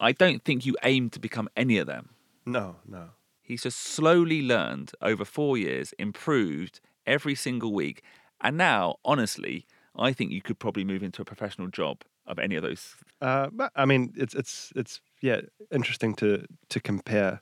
[0.00, 2.10] I don't think you aim to become any of them.
[2.44, 3.10] No, no.
[3.40, 8.02] He's just slowly learned over four years, improved every single week.
[8.40, 12.56] And now, honestly, I think you could probably move into a professional job of any
[12.56, 12.94] of those.
[13.20, 15.40] Uh, but I mean, it's it's it's yeah,
[15.70, 17.40] interesting to to compare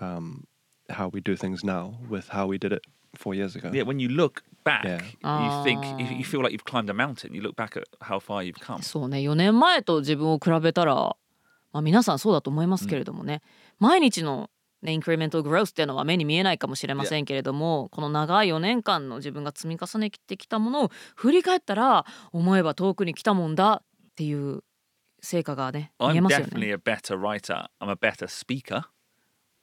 [0.00, 0.44] um,
[0.90, 2.82] how we do things now with how we did it
[3.16, 3.70] four years ago.
[3.72, 5.00] Yeah, when you look back, Yeah.
[5.22, 7.34] you think you, you feel like you've climbed a mountain.
[7.34, 8.82] You look back at how far you've come.
[8.82, 11.16] そうね4年前と自分を比べたら、ま
[11.80, 13.40] あ、皆さんそうだと思いますけれどもね、
[13.78, 14.50] 毎日の、
[14.82, 23.82] ね、インクリメントグロースっていうのは目に見えないかもしれませんけれどもこの長い4年間の自分が積み重ねてきたものを振り返ったら思えば遠くに来たもんだ
[24.18, 24.64] っていう
[25.22, 26.72] 成果がね見え I'm ますよ definitely ね。
[26.72, 27.66] a better writer.
[27.80, 28.82] I'm a better speaker.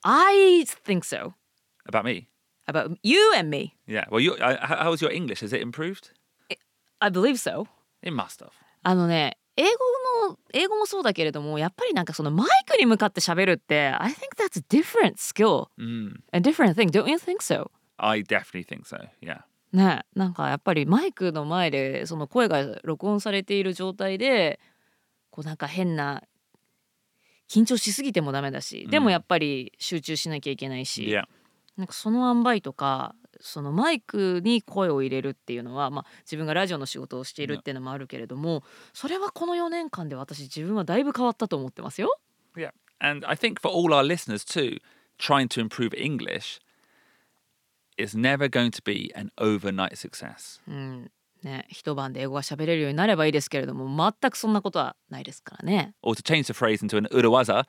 [0.03, 1.33] I think so
[1.89, 2.27] About me.
[2.67, 3.75] about you and me.
[3.85, 4.05] Yeah.
[4.09, 4.33] Well, you.
[4.35, 5.41] Uh, how how was your English?
[5.41, 6.11] Has it improved?
[7.01, 7.67] I believe so.
[8.01, 8.51] It must have.
[8.83, 9.69] あのね英語
[10.29, 17.69] の英語もそうだけれどもやっぱりなんかそのマイクに向かって喋るって I think that's a different skill Mm, a different thing don't you think so?
[17.97, 18.97] I definitely think so.
[19.21, 19.41] Yeah.
[19.75, 24.59] ねなんかやっぱりマイクの前でその声が録音されている状態で
[25.29, 26.23] こうなんか変な
[27.47, 31.23] 緊張しすぎてもダメだしでもやっぱり集中しなきゃいけないし、Yeah.
[31.77, 42.17] なんかその塩梅とかそのマイクに声を入れるっていうのは、まあ、自分がラジオの仕事をしているっていうのもあるけれどもそれはこの4年間で私自分はだいぶ変わったと思ってますよ。
[42.55, 42.71] Yeah.
[42.99, 44.79] And I think for all our listeners too,
[45.19, 46.61] trying to improve English
[47.97, 50.61] is never going to be an overnight success.
[50.67, 51.11] うん
[51.43, 53.85] ね、一晩で英語が喋れるようになればいいですけれども
[54.21, 55.93] 全くそんなことはないですからね。
[56.01, 57.65] Or to change the phrase into an urawaza,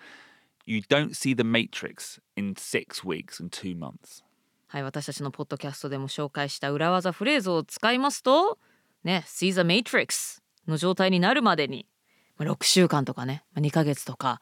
[0.65, 4.25] you don't see the matrix in six weeks and two months.
[4.69, 8.59] はい、私たちのポッドキャストでも紹介した裏技フレーズを使いますと、
[9.05, 11.87] ね、See the Matrix の状態になるまでに、
[12.39, 14.41] まあ、6週間とかね、まあ2ヶ月とか、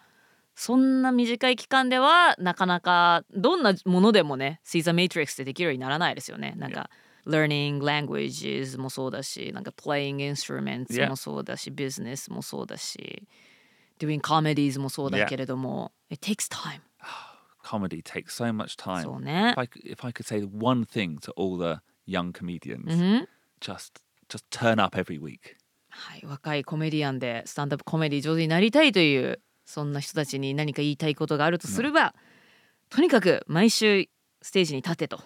[0.55, 6.55] そんな短い期間ではなかなかどんなものでもね、See the Matrix ってできるようにならないですよね。
[6.57, 6.91] なんか、
[7.27, 11.09] learning languages もそうだし、なんか playing instruments Yeah.
[11.09, 13.27] もそうだし、business もそうだし、
[13.99, 16.81] doing comedies もそうだけれども、it takes time。
[17.65, 19.03] Comedy takes so much time.
[19.03, 19.61] そうね If。
[19.61, 23.29] I, if I could say one thing to all the young comedians, うん。
[23.61, 25.57] just just turn up every week.
[25.89, 32.15] はい、若いコメディアンでスタンダップコメディ上手になりたいというそんな人たちに何か言いたいことがあるとすれば、
[32.91, 34.07] とにかく毎週
[34.43, 35.21] ステージに立てと、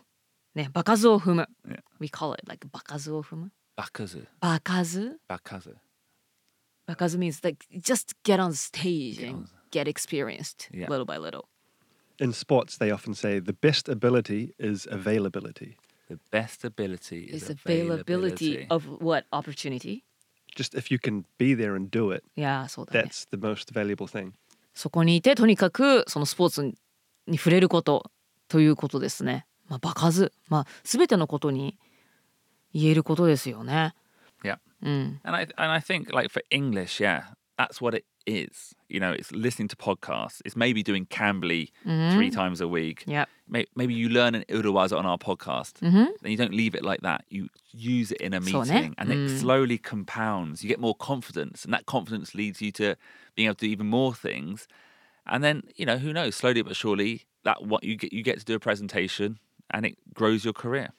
[0.54, 1.48] ね、場数を踏む。
[1.66, 1.80] Yeah.
[2.00, 3.52] We call it like 場数を踏む。
[3.76, 4.26] Bakazu.
[4.40, 5.74] 場数 Bakazu.
[6.86, 10.88] 場数 means like just get on stage Get and get experienced Yeah.
[10.88, 11.46] little by little.
[12.20, 15.76] In sports, they often say the best ability is availability.
[16.08, 18.66] The best ability is, Is availability availability.
[18.70, 20.04] of what opportunity?
[20.58, 23.08] Just if you can be there and do it, いやーそうだね。
[23.08, 24.32] that's the most valuable thing.
[24.74, 26.74] そこにいてとにかくそのスポーツ
[27.28, 28.10] に触れること
[28.48, 29.46] ということですね。
[29.68, 31.78] まあ場数、まあ全てのことに
[32.74, 33.94] 言えることですよね。
[34.42, 34.58] Yeah.
[34.82, 35.20] うん。
[35.22, 37.22] And I and I think like for English, yeah,
[37.57, 38.73] that's what it is.
[38.89, 40.41] You know, it's listening to podcasts.
[40.45, 41.71] It's maybe doing Cambly
[42.15, 43.03] three times a week.
[43.05, 43.25] Yeah.
[43.47, 45.73] May- Maybe you learn an Urawaza on our podcast.
[45.81, 46.07] Mhm.
[46.21, 47.25] Then you don't leave it like that.
[47.29, 48.93] You use it in a そう meeting ね。
[48.97, 50.63] and it slowly compounds.
[50.63, 52.95] You get more confidence, and that confidence leads you to
[53.35, 54.67] being able to do even more things.
[55.25, 58.39] And then, you know, who knows, slowly but surely that what you get you get
[58.39, 59.37] to do a presentation
[59.69, 60.89] and it grows your career.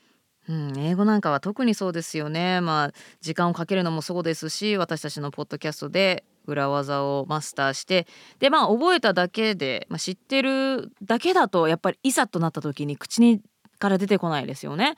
[0.47, 2.61] うん、英語なんかは特にそうですよね。
[2.61, 2.93] まあ
[3.23, 8.08] 時間をかけるのもそうですし私たちのポッドキャストで 裏技をマスターして
[8.40, 13.42] でまあ覚えただけで、まあ、知ってるだけだとやっぱりいざとなった時に口に
[13.80, 14.96] から出てこないですよね。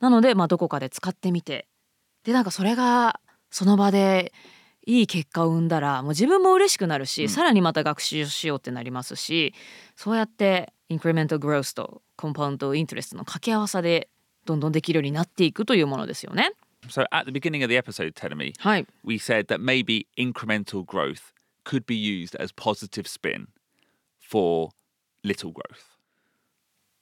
[0.00, 1.66] なので、まあ、どこかで使ってみて
[2.24, 4.32] でなんかそれがその場で
[4.86, 9.54] いい結果を生んだらもう自分も嬉しくなるし、うんさらにまた学習しようってなりますし
[9.96, 14.08] そうやってインクリメントグロースとコンパウンドイントレストの掛け合わさで
[14.44, 16.52] どんどんできるようになっていくというものですよね。
[16.89, 18.87] So at the beginning of the episode, Telemi, はい。
[19.03, 21.33] we said that maybe incremental growth
[21.65, 23.47] could be used as positive spin
[24.19, 24.69] for
[25.23, 25.97] little growth.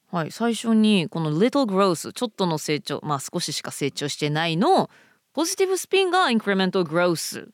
[0.09, 4.89] はい、最初にこの little growth ちょっとの成長まあ少ししか成長してないの
[5.33, 7.49] ポジティブスピンが incremental growth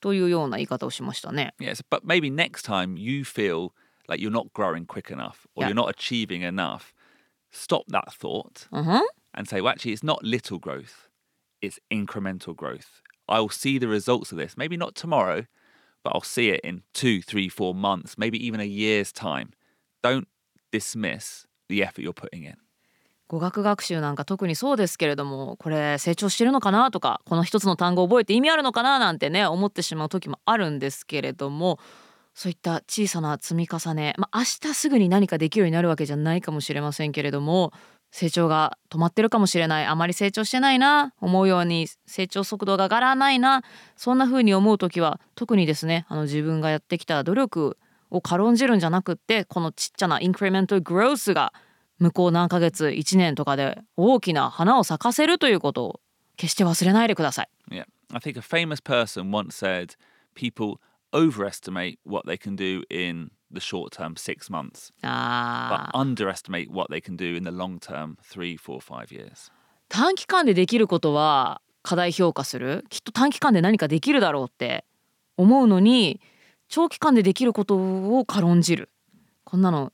[0.00, 1.54] というような言い方をしましたね。
[1.60, 3.72] Yes, but maybe next time you feel
[4.06, 5.70] like you're not growing quick enough or Yeah.
[5.70, 6.94] you're not achieving enough,
[7.52, 9.02] stop that thought うんふん
[9.34, 11.08] and say, well, actually, it's not little growth,
[11.63, 13.01] It's incremental growth.
[13.27, 14.55] I'll see the results of this.
[14.57, 15.45] Maybe not tomorrow,
[16.03, 19.53] but I'll see it in two, three, four months, maybe even a year's time.
[20.03, 20.27] Don't
[20.71, 22.57] dismiss the effort you're putting in.
[23.29, 31.79] 語学学習なんか特にそうですけれどもこれ成長してるのかなとかこの一つの単語を覚えて意味あるのかななんてね思ってしまう時もあるんですけれども
[32.35, 37.71] そういった小さな積み重ね、まあ、明日すぐに何かできるようになるわけじゃないかもしれませんけれども
[38.15, 43.63] 成長が止まってるかもしれないあまり成長してないな思うように成長速度が上がらないな
[43.97, 47.77] そんな風に思う時は特にですねあの自分がやってきた努力
[48.11, 51.53] を軽んじるんじゃなくってこのちっちゃなインクリメントグロースが
[51.97, 55.99] 向こう何ヶ月1年とかで大きな花を咲かせるということを
[56.37, 57.49] 決して忘れないでください。
[57.71, 57.85] Yeah.
[58.13, 59.95] I think a famous person once said
[60.35, 60.79] people
[61.11, 66.91] overestimate what they can do in the short term, six months, but あー underestimate what
[66.93, 69.51] they can do in the long term, three, four, five years.
[69.89, 74.85] 短期間でできることは過大評価するきっと短期間で何かできるだろうって
[75.37, 76.19] 思うのに
[76.67, 78.89] 長期間でできることを軽んじる
[79.43, 79.91] こんなの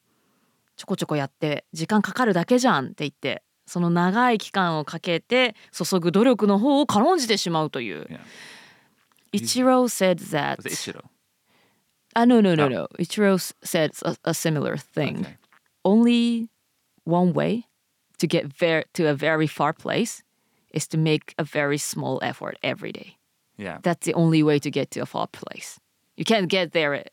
[0.77, 8.07] ちょこちょこやって時間かかるだけじゃんって言ってその長い期間をかけて注ぐ努力の方を軽んじてしまうという。
[8.09, 8.19] Yeah.
[9.31, 10.57] Ichiro said that?
[12.18, 12.86] Ah, no, no, no, no.
[12.98, 15.20] Ichiro s- said a, a similar thing.
[15.20, 15.36] Okay.
[15.84, 16.48] Only
[17.04, 17.66] one way
[18.18, 20.22] to get ver- to a very far place
[20.72, 23.16] is to make a very small effort every day.
[23.56, 25.78] Yeah, That's the only way to get to a far place.
[26.16, 27.04] You can't get there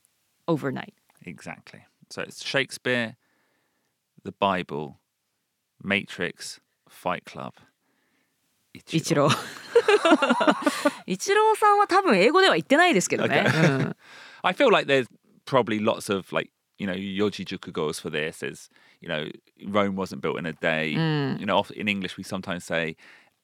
[0.47, 0.93] overnight.
[1.25, 1.81] exactly.
[2.09, 3.15] So it's Shakespeare,
[4.23, 4.99] the Bible,
[5.83, 7.53] Matrix, Fight Club.
[8.73, 9.37] イチロー。
[11.05, 13.45] イチローさんは多分英語では言ってないですけどね。
[13.47, 13.95] うん
[14.45, 15.07] I feel like there's
[15.45, 18.41] probably lots of like you know yoji jukugos for this.
[18.43, 18.69] Is
[19.01, 19.29] you know
[19.67, 20.89] Rome wasn't built in a day.
[21.39, 22.95] You know, off- in English we sometimes say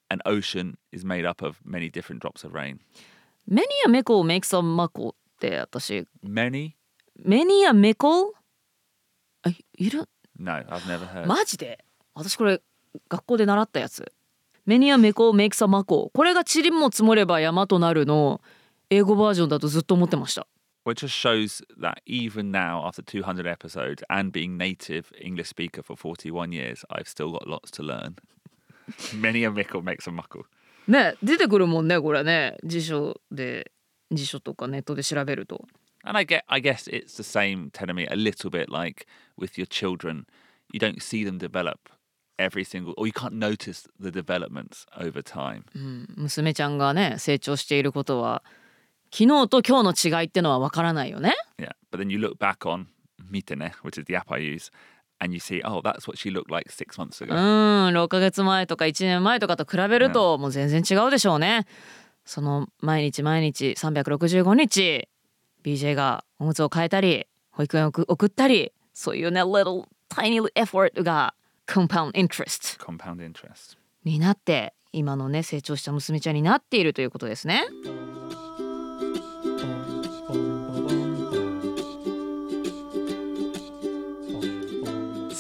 [0.10, 2.80] an ocean is made up of many different drops of rain.
[3.48, 6.76] Many a mickle makes a muckle って私 Many?
[7.24, 8.32] Many a mickle?
[9.44, 10.08] あいる
[10.40, 11.26] No, I've never heard.
[11.28, 12.62] マジで私これ
[13.10, 14.12] 学校で習ったやつ。
[14.66, 18.42] メニアメコメイクサマコこれが塵も積もれば山となるの
[18.90, 20.46] 英語バージョンだとずっと思ってました。
[20.86, 25.84] Well, it just shows that even now, after 200 episodes and being native English speaker
[25.84, 28.16] for 41 years, I've still got lots to learn.
[29.13, 30.46] Many a mickle makes a muckle.
[30.88, 33.72] ね出てくるもんねこれね辞書で
[34.10, 35.68] 辞書とかネットで調べると。
[36.04, 39.06] And I get, I guess it's the same, telling me a little bit like
[39.38, 40.26] with your children,
[40.72, 41.90] you don't see them develop
[42.40, 45.66] every single, or you can't notice the developments over time.
[46.16, 48.42] 娘ちゃんがね成長していることは
[49.12, 51.35] 昨日と今日の違いってのはわからないよね。
[51.59, 52.87] Yeah, but then you look back on
[53.31, 54.70] Mitene, which is the app I use,
[55.20, 57.35] and you see, oh, that's what she looked like six months う ago.
[57.35, 61.66] ん6ヶ月前とか1年前とかと比べるともう全然違うでしょうね。
[62.25, 65.09] その毎日毎日365日
[65.64, 71.35] BJ がおむつを変えたり保育園を送送ったりそういうね little tiny effort が
[71.66, 73.77] compound interest Compound interest.
[74.04, 77.65] になって今のね成長した娘ちゃんになっているということですね。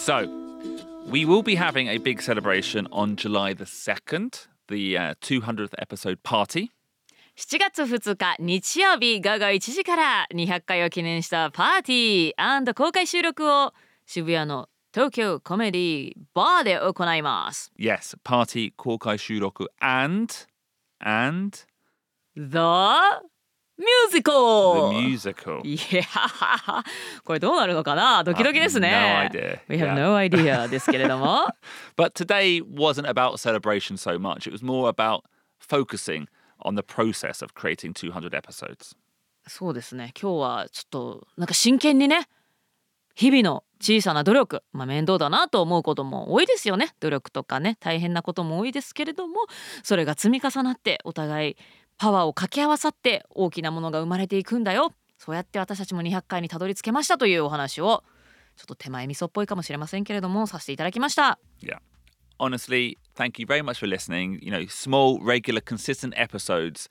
[0.01, 0.27] So,
[1.09, 6.23] we will be having a big celebration on July the 2nd, the uh, 200th episode
[6.23, 6.71] party.
[7.37, 13.73] 7月2日日曜日午後1時から200回を記念したパーティー公開収録を
[14.07, 17.71] 渋谷の東京コメディバーで行います。
[17.77, 20.33] Yes, party, Korkai Shuroku, and,
[20.99, 21.55] and
[22.35, 23.21] The
[23.78, 24.22] ミュージ
[25.34, 25.60] カル。
[25.64, 26.04] いや、
[27.24, 29.30] これどうなるのかな、ドキドキですね。
[29.68, 31.46] We have no idea ですけれども。
[31.96, 34.46] But today wasn't about celebration so much.
[34.46, 35.22] It was more about
[35.58, 36.26] focusing
[36.64, 38.96] on the process of creating 200 episodes.
[39.46, 40.12] そうですね。
[40.20, 42.28] 今日はちょっとなんか真剣にね、
[43.14, 46.94] 日々の小さな努力、まあ面倒だなと思うことも多いですよね。
[47.00, 49.40] 努力とかね、大変なことも多いですけれども、
[49.82, 51.56] それが積み重なってお互い。
[52.02, 58.02] パワーを掛け合わさって大きなものが生まれていくんだよそうやって私たちも200回にたどり着けましたというお話を
[58.56, 61.78] ちょっと手前味噌っぽいかもしれませんけれどもさせていただきました Yeah.
[62.40, 64.40] Honestly, thank you very much for listening.
[64.42, 66.88] You know, small, regular, consistent episodes,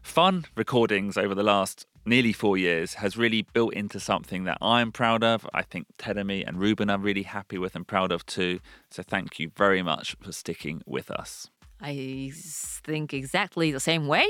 [0.00, 4.90] fun recordings over the last nearly four years has really built into something that I'm
[4.90, 5.46] proud of.
[5.52, 8.60] I think Tedemi and Ruben are really happy with and proud of too.
[8.90, 11.50] So thank you very much for sticking with us.
[11.80, 12.30] I
[12.84, 14.24] think exactly the same way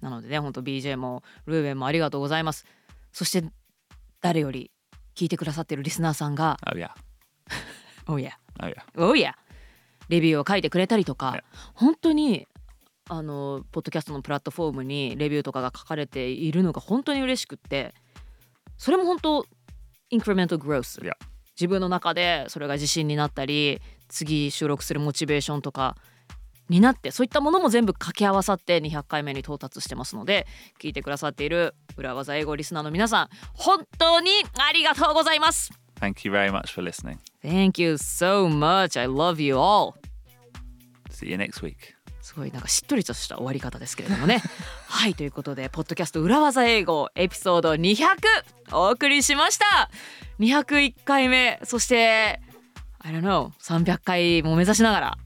[0.00, 2.66] なのでね本当 BJ もルーベンもありがとうございます
[3.12, 3.48] そして
[4.20, 4.70] 誰より
[5.14, 6.90] 聞いてくださってるリスナーさんが Oh, yeah.
[8.12, 9.10] 「おや Oh, yeah.
[9.10, 9.34] おや」
[10.08, 11.42] レビューを書いてくれたりとか、ね
[11.74, 12.46] 本当に
[13.08, 17.94] あのポッドキャストのプラットフォームにレビューとかが書かれているのが本当に嬉しくって
[18.76, 19.46] それも本当
[20.10, 21.12] インクリメントグロース Yeah.
[21.54, 25.96] 自分の中でそれが自信になったり次収録するモチベーションとか
[26.68, 30.46] になってそういったものも全部掛け合わさって200回目に到達してますので
[30.80, 35.72] 聞いてくださっている裏技英語リスナーの皆さん本当にありがとうございます。
[36.00, 37.18] Thank you very much for listening.
[37.42, 39.00] Thank you so much.
[39.00, 39.94] I love you all.
[41.10, 41.96] See you next week.
[42.20, 44.42] すごいなんかしっとりとした終わり方ですけれどもね。
[44.88, 48.16] はいということでポッドキャスト裏技英語エピソード200
[48.72, 49.90] お送りしました。
[50.40, 52.40] 201回目そして
[52.98, 55.18] I don't know 300回も目指しながら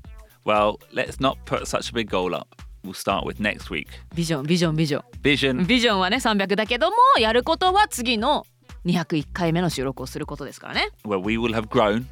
[0.44, 2.46] Well, let's not put such a big goal up.
[2.82, 3.88] We'll start with next week.
[4.14, 5.66] ビジョンビジョンビジョン Vision.
[5.66, 8.46] ビジョンはね300だけどもやることは次の
[8.86, 12.04] 201回目の収録をすることですからね where we will have grown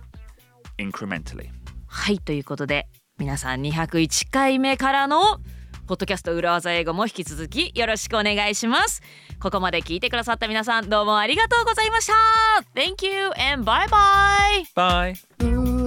[0.79, 1.49] incrementally.
[1.87, 2.87] はいということで
[3.19, 5.39] 皆さん201回目からの
[5.87, 9.01] ポッドキャスト裏技英語も引き続きよろしくお願いします
[9.41, 12.13] ここまで聞いてくださった皆さんどうもありがとうございました
[12.75, 15.78] Thank you and bye bye Bye.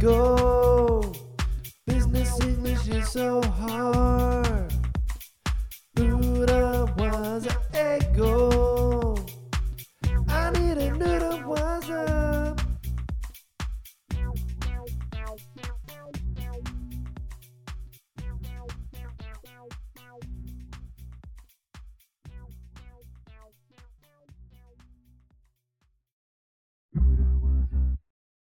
[0.00, 1.12] go.
[1.86, 4.49] Business English is so hard.